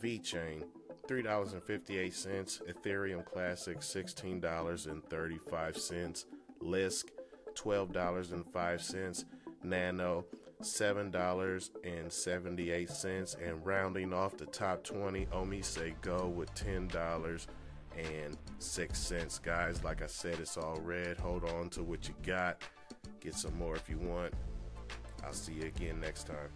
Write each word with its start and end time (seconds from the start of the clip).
VeChain, 0.00 0.62
$3.58. 1.08 2.62
Ethereum 2.70 3.24
Classic, 3.24 3.78
$16.35. 3.78 6.24
Lisk, 6.62 7.04
$12.05. 7.54 9.24
Nano, 9.62 10.24
$7.78. 10.62 13.42
And 13.42 13.66
rounding 13.66 14.12
off 14.12 14.36
the 14.36 14.46
top 14.46 14.84
20, 14.84 15.26
OmiseGO 15.26 16.32
with 16.32 16.54
$10.06. 16.54 19.42
Guys, 19.42 19.82
like 19.84 20.02
I 20.02 20.06
said, 20.06 20.38
it's 20.40 20.56
all 20.56 20.80
red. 20.82 21.18
Hold 21.18 21.44
on 21.50 21.68
to 21.70 21.82
what 21.82 22.06
you 22.08 22.14
got. 22.24 22.62
Get 23.20 23.34
some 23.34 23.58
more 23.58 23.74
if 23.76 23.88
you 23.88 23.98
want. 23.98 24.32
I'll 25.24 25.32
see 25.32 25.54
you 25.54 25.66
again 25.66 26.00
next 26.00 26.28
time. 26.28 26.50